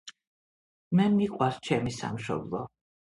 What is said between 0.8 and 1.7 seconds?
მე მიყვარს